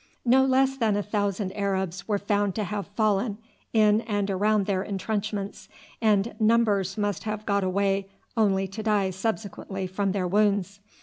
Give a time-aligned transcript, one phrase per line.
[0.25, 3.37] No less than a thousand Arabs were found to have fallen
[3.71, 5.69] in and around their intrenchments,
[6.01, 10.79] and numbers must have got away only to die subsequently from their wounds.